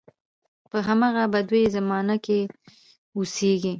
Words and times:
په 0.69 0.77
همغه 0.87 1.23
بدوي 1.33 1.63
زمانو 1.75 2.15
کې 2.25 2.39
اوسېږي. 3.17 3.69